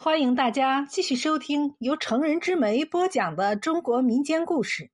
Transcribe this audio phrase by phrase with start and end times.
[0.00, 4.92] 欢迎大家继续收听由成人之美播讲的中国民间故事。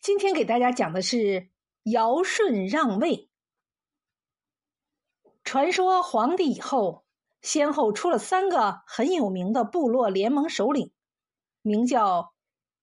[0.00, 1.50] 今天给大家讲的是
[1.82, 3.28] 尧舜让位。
[5.42, 7.04] 传说皇帝以后，
[7.42, 10.92] 先后出了三个很有名的部落联盟首领，
[11.62, 12.32] 名叫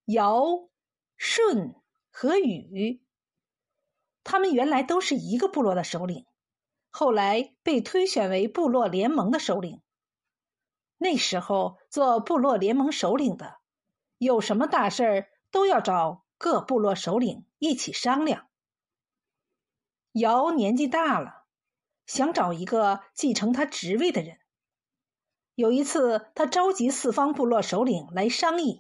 [0.04, 0.68] 尧、
[1.16, 1.74] 舜
[2.12, 3.02] 和禹。
[4.26, 6.26] 他们原来都是一个部落的首领，
[6.90, 9.82] 后来被推选为部落联盟的首领。
[11.04, 13.58] 那时候做部落联盟首领的，
[14.18, 18.48] 有什么大事儿都要找各部落首领一起商量。
[20.14, 21.44] 尧年纪大了，
[22.06, 24.38] 想找一个继承他职位的人。
[25.56, 28.80] 有一次，他召集四方部落首领来商议。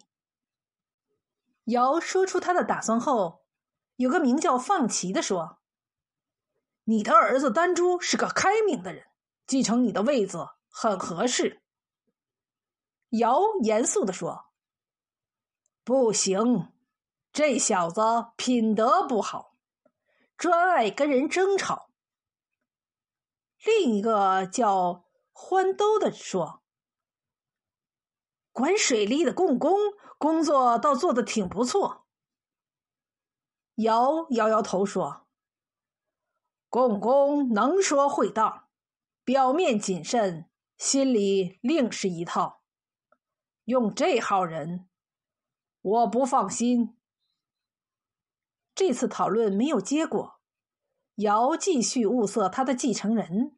[1.66, 3.42] 尧说出他的打算后，
[3.98, 5.59] 有个名叫放齐的说
[6.86, 9.08] ：“你的儿子丹朱是个开明的人，
[9.45, 11.59] 继承你的位子很合适。”
[13.13, 14.48] 尧严肃地说
[15.86, 16.73] ：“不行，
[17.31, 18.02] 这小子
[18.36, 19.55] 品德不好，
[20.36, 21.92] 专爱跟人争吵。”
[23.64, 26.64] 另一个叫欢兜的说
[28.52, 29.77] ：“管水利的共工
[30.17, 32.08] 工作倒做的挺不错。”
[33.77, 35.27] 尧摇摇头说
[36.67, 38.70] ：“共工能说会道，
[39.23, 42.61] 表面谨慎，心里另是一套。”
[43.66, 44.89] 用这号人，
[45.81, 46.97] 我不放心。
[48.75, 50.42] 这次讨论没有结果，
[51.16, 53.58] 尧继续物色他的继承人。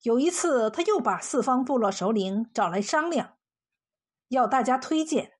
[0.00, 3.38] 有一次，他又把四方部落首领找来商量，
[4.28, 5.38] 要大家推荐。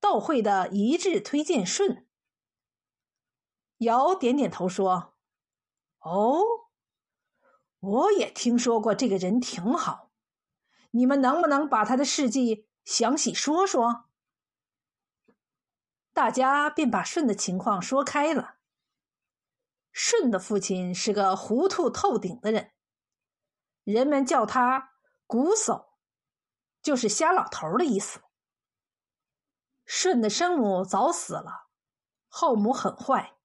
[0.00, 2.06] 到会的一致推荐舜。
[3.78, 5.14] 尧点点头说
[6.00, 6.40] ：“哦，
[7.78, 10.03] 我也听说过这个人挺好。”
[10.96, 14.04] 你们能不能把他的事迹详细说说？
[16.12, 18.58] 大家便把舜的情况说开了。
[19.92, 22.70] 舜的父亲是个糊涂透顶的人，
[23.82, 24.92] 人们叫他
[25.26, 25.86] “瞽叟”，
[26.80, 28.20] 就是瞎老头的意思。
[29.84, 31.66] 舜的生母早死了，
[32.28, 33.36] 后母很坏，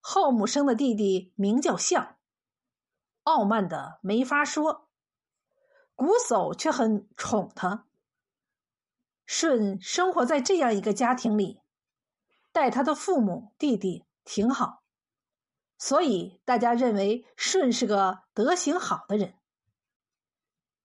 [0.00, 2.18] 后母生的弟弟名叫象，
[3.22, 4.90] 傲慢的没法说。
[6.02, 7.86] 瞽叟却很宠他。
[9.24, 11.60] 舜生活在这样一个家庭里，
[12.50, 14.82] 待他的父母、弟弟挺好，
[15.78, 19.34] 所以大家认为舜是个德行好的人。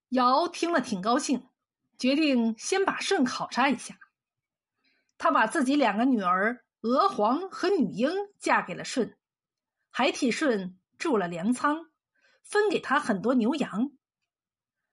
[0.09, 1.49] 尧听了挺高兴，
[1.97, 3.97] 决定先把舜考察一下。
[5.17, 9.17] 他把自己两个女儿娥皇和女英嫁给了舜，
[9.89, 11.89] 还替舜筑了粮仓，
[12.43, 13.91] 分给他很多牛羊。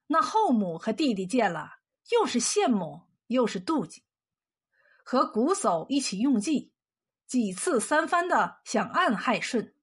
[0.06, 1.78] 那后母和弟弟见了，
[2.10, 4.04] 又是羡慕又是妒忌，
[5.04, 6.72] 和瞽叟一起用计，
[7.26, 9.74] 几次三番的想暗害舜。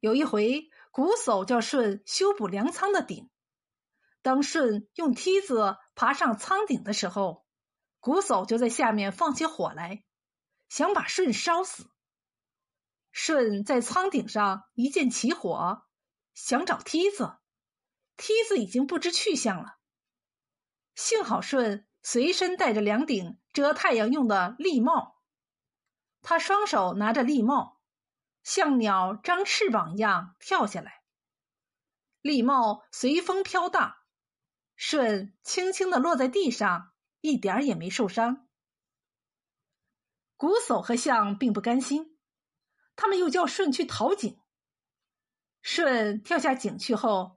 [0.00, 3.30] 有一回，瞽叟叫舜修补粮仓的顶，
[4.20, 7.46] 当舜用梯子爬上仓顶的时候，
[8.00, 10.04] 瞽叟就在下面放起火来，
[10.68, 11.90] 想把舜烧死。
[13.10, 15.86] 舜在仓顶上一见起火，
[16.34, 17.38] 想找梯子。
[18.16, 19.78] 梯子已经不知去向了。
[20.94, 25.20] 幸好舜随身带着两顶遮太阳用的笠帽，
[26.22, 27.80] 他双手拿着笠帽，
[28.42, 31.02] 像鸟张翅膀一样跳下来。
[32.22, 33.96] 笠帽随风飘荡，
[34.76, 38.48] 舜轻轻的落在地上，一点也没受伤。
[40.38, 42.18] 瞽叟和象并不甘心，
[42.94, 44.40] 他们又叫舜去讨井。
[45.62, 47.35] 舜跳下井去后。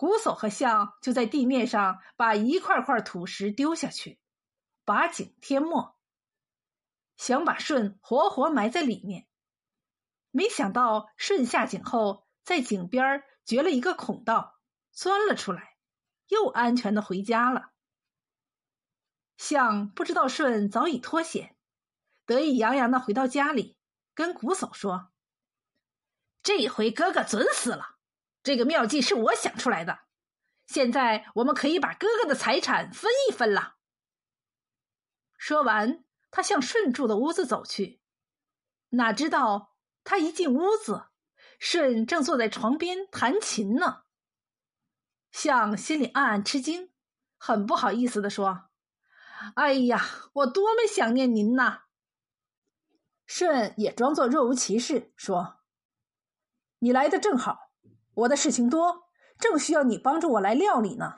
[0.00, 4.18] 瞽叟和象就在地面上把一块块土石丢下去，
[4.86, 5.94] 把井填没，
[7.18, 9.26] 想把舜活活埋在里面。
[10.30, 14.58] 没想到舜下井后，在井边掘了一个孔道，
[14.90, 15.76] 钻了出来，
[16.28, 17.72] 又安全的回家了。
[19.36, 21.54] 象不知道舜早已脱险，
[22.24, 23.76] 得意洋洋的回到家里，
[24.14, 25.10] 跟瞽叟说
[26.42, 27.96] ：“这回哥哥准死了。”
[28.42, 30.00] 这个妙计是我想出来的，
[30.66, 33.76] 现在我们可以把哥哥的财产分一分了。
[35.36, 38.00] 说完，他向舜住的屋子走去，
[38.90, 41.08] 哪知道他一进屋子，
[41.58, 44.04] 舜正坐在床边弹琴呢。
[45.30, 46.92] 象心里暗暗吃惊，
[47.36, 48.70] 很不好意思的说
[49.54, 51.84] ：“哎呀，我多么想念您呐！”
[53.26, 55.60] 舜也装作若无其事说
[56.80, 57.69] ：“你来的正好。”
[58.20, 59.04] 我的事情多，
[59.38, 61.14] 正需要你帮助我来料理呢。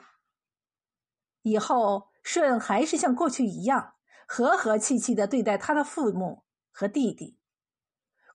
[1.41, 3.95] 以后，舜还是像过去一样
[4.25, 7.37] 和和气气的对待他的父母和弟弟。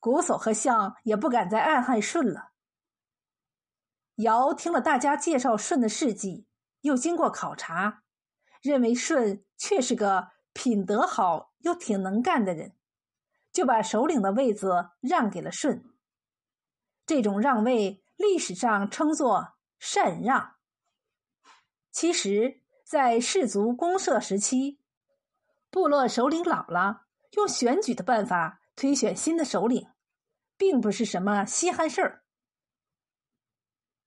[0.00, 2.50] 瞽叟和象也不敢再暗害舜了。
[4.16, 6.46] 尧听了大家介绍舜的事迹，
[6.82, 8.02] 又经过考察，
[8.60, 12.76] 认为舜确是个品德好又挺能干的人，
[13.50, 15.82] 就把首领的位子让给了舜。
[17.06, 20.56] 这种让位，历史上称作禅让。
[21.90, 24.80] 其实，在氏族公社时期，
[25.70, 29.88] 部落首领老了，用选举的办法推选新的首领，
[30.56, 32.24] 并不是什么稀罕事儿。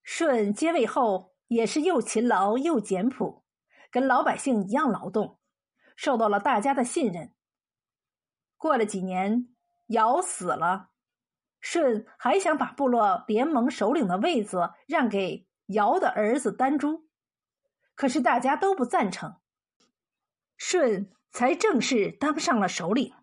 [0.03, 3.45] 舜接位后，也是又勤劳又简朴，
[3.89, 5.39] 跟老百姓一样劳动，
[5.95, 7.33] 受到了大家的信任。
[8.57, 9.55] 过了几年，
[9.87, 10.90] 尧死了，
[11.61, 17.07] 舜还想把部落联盟首领的位子让给尧的儿子丹朱。
[17.95, 19.35] 可是大家都不赞成，
[20.57, 23.13] 舜才正式当上了首领。